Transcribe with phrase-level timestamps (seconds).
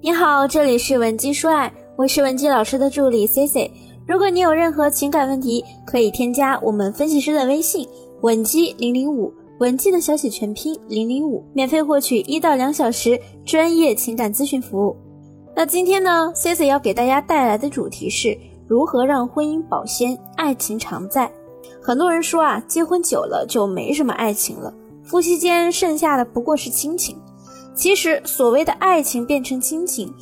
[0.00, 3.68] 你好，这里是文姬说爱，我是文姬老师的助理 C C。
[4.06, 7.84] 如果你有任何情感问题，可以添加我们分析师的微信
[8.20, 14.96] 文姬零零五，文姬的小写全拼零零五，免费获取一到两小时专业情感咨询服务。
[15.56, 18.38] 那今天呢，C C 要给大家带来的主题是
[18.68, 21.28] 如何让婚姻保鲜，爱情常在。
[21.82, 24.72] 很多人说啊，结婚久了就没什么爱情了，
[25.02, 27.16] 夫妻间剩下的不过是亲情。
[27.78, 30.12] 其实，所谓的爱情变成亲情，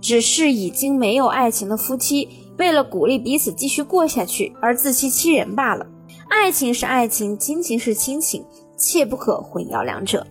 [0.00, 2.28] 只是已经没有爱情的夫妻
[2.58, 5.86] 为了鼓励彼此继续过下去而自欺欺人罢了。
[6.28, 8.44] 爱情是爱情，亲情是亲情，
[8.76, 10.26] 切不可混淆两者。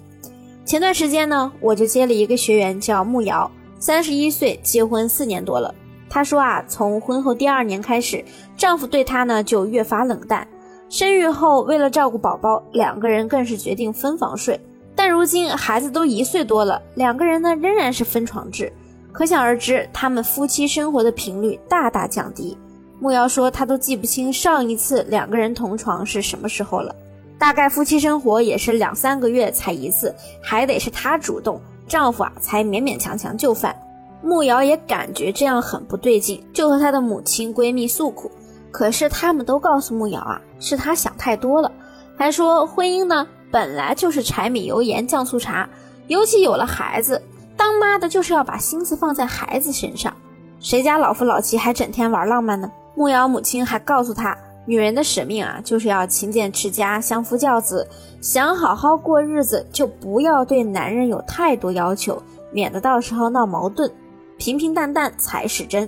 [0.65, 5.73] 前段时间呢，我就接了一个学员，叫木瑶，三十一岁，结婚四年多了。
[6.09, 8.25] 她说啊，从婚后第二年开始，
[8.57, 10.45] 丈夫对她呢就越发冷淡。
[10.89, 14.59] 生育后，为了照顾宝宝，两个人更是决定分房睡。
[15.05, 18.71] 但如今孩子都一岁多了，两个人呢仍然是分床制，
[19.11, 22.57] 可想而知，他们夫妻生活的频率大大降低。
[23.01, 26.95] 木瑶说，她都记不清上一次两个人同床是什么时候了，
[27.37, 33.75] 大概夫妻生活也是两三个月才一次，还得是她主动，丈夫啊才勉勉强强就范。
[34.21, 38.31] 木瑶也感觉这样很不对劲，就和她的母亲、闺蜜诉苦，
[38.71, 41.69] 可是他们都告诉木瑶啊，是她想太多了，
[42.17, 43.27] 还说婚姻呢。
[43.53, 45.69] 本来就是柴米油盐酱醋茶，
[46.07, 47.21] 尤其有了孩子，
[47.55, 50.11] 当妈的就是要把心思放在孩子身上。
[50.59, 52.71] 谁家老夫老妻还整天玩浪漫呢？
[52.95, 57.87] 木瑶母亲还告诉她，女人的使命啊，就是要勤俭持家，相夫教子。
[58.21, 62.19] 想好好过日子，就不要对男人有太多要求，
[62.51, 63.91] 免得到时候闹矛盾。
[64.39, 65.87] 平平淡淡才是真。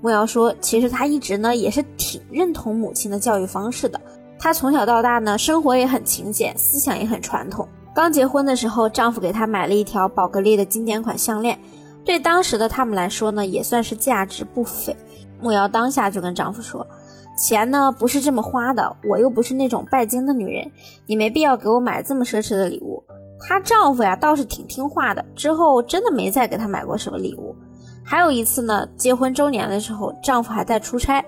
[0.00, 4.00] 木瑶说，其实她一直呢也是挺认同母亲的教育方式的。
[4.42, 7.68] 她从小到大呢，生活也很勤俭，思想也很传统。
[7.94, 11.56] 刚结婚的时候，丈夫给她买了一条宝格丽的经典款项链，
[12.04, 14.96] 对当时的他们来说呢，也算是价值不菲。
[15.40, 16.84] 木瑶当下就跟丈夫说
[17.38, 20.68] ：“钱呢不是这么花的，我又不是那种拜金的女人，
[21.06, 23.00] 你没必要给我买这么奢侈的礼物。”
[23.46, 27.54] 她丈夫呀倒是挺听话的，之后真的没再给她买过什么礼物。
[28.02, 31.24] 还有一次呢，结婚周年的时候，丈夫还在出差。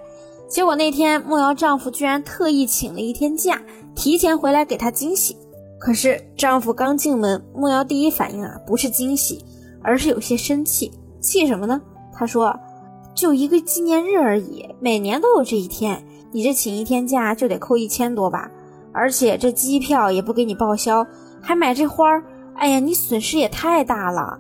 [0.49, 3.61] 结果那天，木瑶丈夫居然特意请了一天假，
[3.95, 5.37] 提前回来给她惊喜。
[5.81, 9.45] 可是丈夫刚进门，木瑶第一反应啊，不是惊喜，
[9.83, 10.93] 而是有些生气。
[11.21, 11.81] 气什么呢？
[12.13, 12.55] 她说
[13.15, 16.03] ：“就一个纪念日而已，每年都有这一天，
[16.33, 18.51] 你这请一天假就得扣一千多吧？
[18.93, 21.05] 而且这机票也不给你报销，
[21.41, 22.23] 还买这花儿，
[22.55, 24.39] 哎呀，你损失也太大了。”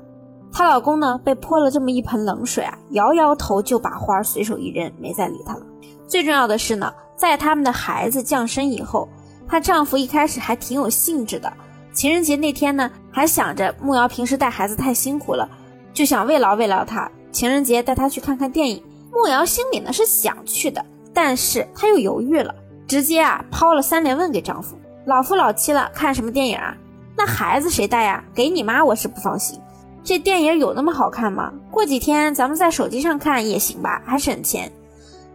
[0.53, 5.67] 她老公呢，被泼了这么一盆冷水啊，摇摇头就把花随手一扔，没再理她了。
[6.15, 9.09] 最重要的是呢，在他们的孩子降生以后，
[9.49, 11.53] 她丈夫一开始还挺有兴致的。
[11.93, 15.49] 情人节那天呢，还想着慕瑶平时带孩子太辛苦了，
[15.93, 17.11] 就想慰劳慰劳她。
[17.33, 18.81] 情人节带她去看看电影。
[19.11, 22.55] 慕瑶心里呢是想去的，但是她又犹豫了，
[22.87, 24.77] 直接啊抛了三连问给丈夫：
[25.07, 26.77] 老夫老妻了，看什么电影啊？
[27.17, 28.23] 那孩子谁带呀？
[28.33, 29.59] 给你妈我是不放心。
[30.05, 31.53] 这电影有那么好看吗？
[31.73, 34.71] 过几天咱们在手机上看也行吧，还省钱。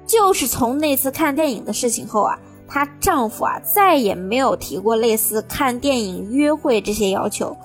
[0.10, 2.36] 就是从那次看电影的事情后啊，
[2.68, 7.56] 她丈夫啊再也没有提过类似看电影、约会这些要求。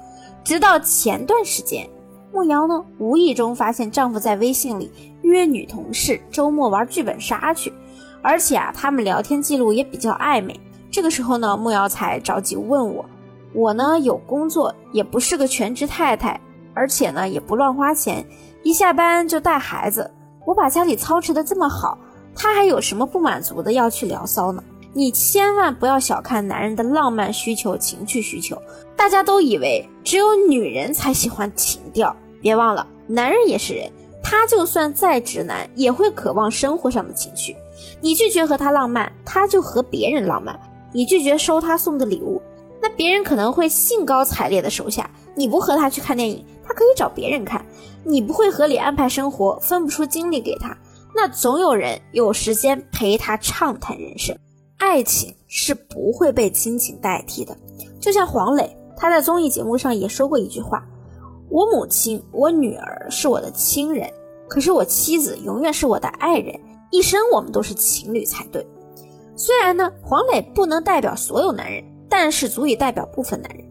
[0.44, 1.88] 直到前段时间，
[2.34, 7.72] 慕瑶呢无意中发现丈夫在微信里约女同事周末玩剧本杀去，
[8.20, 10.60] 而且啊他们聊天记录也比较暧昧。
[10.90, 13.02] 这个时候呢，慕瑶才着急问我，
[13.54, 16.38] 我呢有工作，也不是个全职太太，
[16.74, 18.22] 而且呢也不乱花钱，
[18.62, 20.10] 一下班就带孩子，
[20.44, 21.96] 我把家里操持的这么好。
[22.34, 24.62] 他还有什么不满足的要去聊骚呢？
[24.92, 28.56] 你千万不要小看男人的浪漫需求、情趣需求。
[28.96, 33.90] 大家都以为只有女人才喜欢情调，别忘了，男人也是人，
[34.22, 37.56] 他就算再直男，也会渴望生活上的情趣。
[38.00, 40.54] 你拒绝和他浪漫，他就和别人浪漫；
[40.92, 42.40] 你拒绝收他送的礼物，
[42.80, 45.10] 那别人可能会兴高采烈的收下。
[45.34, 47.60] 你不和他去看电影，他可以找别人看；
[48.04, 50.76] 你不会合理安排生活，分不出精力给他。
[51.14, 54.36] 那总有人有时间陪他畅谈人生，
[54.78, 57.56] 爱情是不会被亲情代替的。
[58.00, 60.84] 就像黄磊，他在综艺节目上也说过一句话
[61.48, 64.12] ：“我母亲、我女儿是我的亲人，
[64.48, 66.58] 可是我妻子永远是我的爱人，
[66.90, 68.66] 一生我们都是情侣才对。”
[69.36, 73.64] 虽然呢，黄磊不能代表所有男人，但是足以代表部分男人。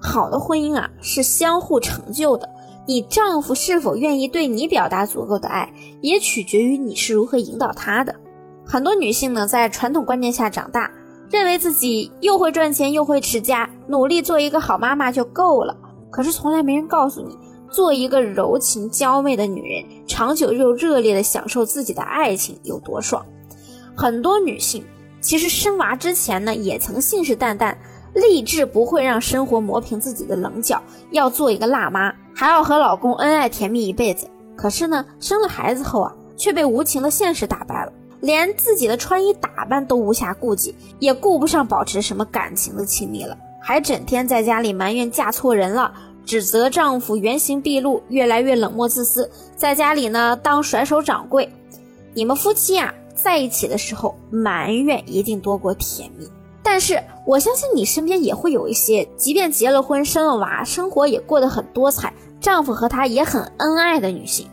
[0.00, 2.48] 好的婚姻啊，是相互成就的。
[2.86, 8.14] 你丈夫是否愿意对你表达足够的爱，也取决于你是如何引导他的。
[8.64, 10.90] 很多女性呢，在传统观念下长大，
[11.30, 15.76] 认为自己又会赚钱又会持家，努力做一个好妈妈就够了。
[16.10, 17.38] 可是从来没人告诉你，
[17.70, 23.24] 做一个柔情娇媚的女人，长久又热烈的享受自己的爱情有多爽？
[23.94, 24.84] 很多女性
[25.20, 27.76] 其实生娃之前呢，也曾信誓旦旦，
[28.14, 34.28] 立志不会让生活磨平自己的棱角，要做一个辣妈，还要和老公恩爱甜蜜一辈子。
[34.54, 45.92] 可是呢，生了孩子后啊，却被无情的现实打败了，连自己的穿衣打扮都无暇顾及，也顾不上保持什么感情的亲密了，还整天在家里埋怨嫁错人了，
[46.26, 51.48] 指责丈夫原形毕露，越来越冷漠自私，在家里呢当甩手掌柜。
[52.12, 52.92] 你们夫妻呀？
[53.14, 56.26] 在一起的时候，埋怨一定多过甜蜜。
[56.72, 62.10] 但是我相信你身边也会有一些，即便结了婚、生了娃，生活也过得很多彩，
[62.40, 64.48] 丈夫和她也很恩爱的女性。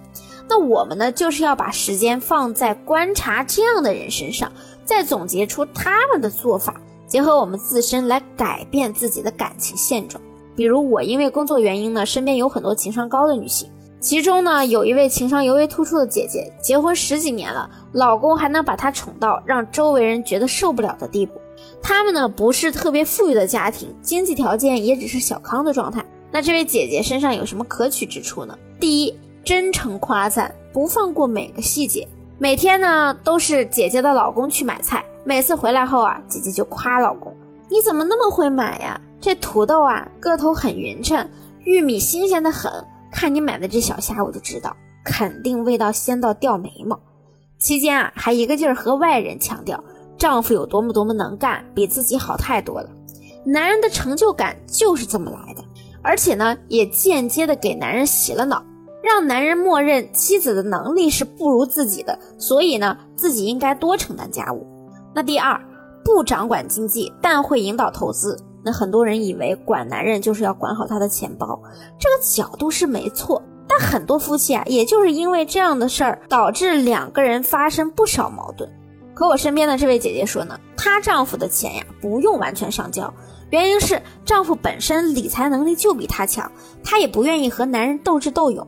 [0.49, 4.51] 那我们呢，就是要把时间放在观察这样的人身上，
[4.83, 10.21] 再总结出他们的做法，结合我们自身来改变自己的感情现状。
[10.57, 13.71] 比如我因为工作原因呢，身边有很多情商高的女性。
[14.01, 21.38] 其中呢，有一位情商尤为突出的姐姐，结婚十几年了，老公还能把她宠到让周围人觉得受不了的地步。
[21.81, 26.05] 他们呢不是特别富裕的家庭，经济条件也只是小康的状态。
[26.31, 28.57] 那这位姐姐身上有什么可取之处呢？
[28.79, 32.07] 第一，真诚夸赞，不放过每个细节。
[32.37, 37.35] 每天呢都是姐姐的老公去买菜，每次回来后啊，姐姐就夸老公
[37.69, 39.01] ：“你怎么那么会买呀？
[39.19, 41.29] 这土豆啊个头很匀称，
[41.65, 42.71] 玉米新鲜的很。”
[43.11, 46.99] 看你买的这小虾，我就知道肯定味道鲜到掉眉毛。
[47.57, 49.83] 期间啊，还一个劲儿和外人强调
[50.19, 52.89] 丈夫有多么多么能干，比自己好太多了。
[53.45, 55.63] 男人的成就感就是这么来的，
[56.03, 58.61] 而且呢，也间接的给男人洗了脑，
[59.01, 64.67] 让男人默认妻子的能力是不如自己的，所以呢，自己应该多承担家务。
[65.15, 65.59] 那第二，
[66.03, 68.37] 不掌管经济，但会引导投资。
[68.61, 71.59] 那很多人以为管男人就是要管好他的钱包，
[71.97, 73.41] 这个角度是没错。
[73.69, 78.69] 但很多夫妻啊，也就是因为这样的事儿，导致两个人发生不少矛盾。
[79.19, 83.13] 可我身边的这位姐姐说呢，她丈夫的钱呀不用完全上交，
[83.49, 86.49] 原因是丈夫本身理财能力就比她强，
[86.81, 88.65] 她也不愿意和男人斗智斗勇。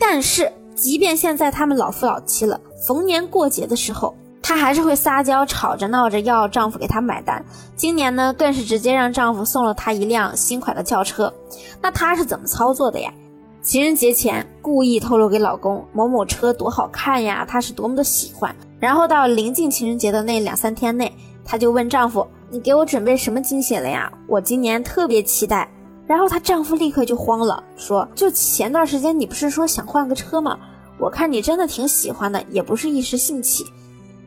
[0.00, 4.12] 但是即便现在他们老夫老妻了，逢年过节的时候。
[4.42, 7.42] 她还是会撒娇，吵着闹着要丈夫给她买单。
[7.76, 11.32] 今年呢，更是直接让丈夫送了她一辆新款的轿车。
[11.80, 13.14] 那她是怎么操作的呀？
[13.62, 18.52] 情人节前故意透露给老公某某车多好看呀，她是多么的喜欢。
[18.80, 21.14] 然后到临近情人节的那两三天内，
[21.44, 24.12] 她就问丈夫：“你给我准备什么惊喜了呀？
[24.26, 25.70] 我今年特别期待。”
[26.08, 30.58] 然后她丈夫立刻就慌了，说：“就前段时间你不是说想换个车吗？
[30.98, 33.64] 我看你真的挺喜欢的，也不是一时兴起。”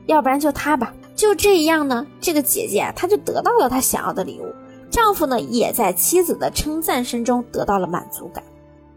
[0.08, 2.08] 要不然就他吧，就这样呢。
[2.22, 4.46] 这个姐姐，她就得到了她想要的礼物，
[4.90, 8.42] 丈夫呢也在妻子的称赞声中得到了满足感。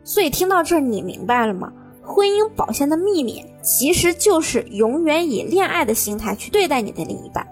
[0.08, 1.70] 所以听到这儿，你明白了吗？
[2.02, 7.46] 婚姻保鲜的秘密其实就是永远以恋爱的心态去对待你的另一半。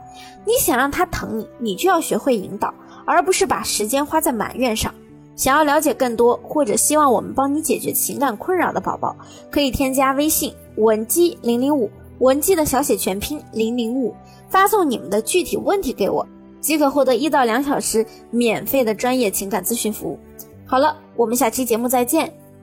[0.46, 2.72] 你想让他疼你，你就要学会引导，
[3.04, 4.94] 而不是把时间花在埋怨上。
[5.36, 9.14] 想要了解更多，或者希望我们帮你解决情感困扰的宝宝，
[9.50, 11.90] 可以添加微信文姬零零五。
[12.20, 14.14] 文姬的小写全拼零零五，
[14.48, 16.26] 发送你们的具体问题给我，
[16.62, 20.18] 即可获得一到两小时免费的专业情感咨询服务。
[20.64, 22.32] 好了，我们下期节目再见。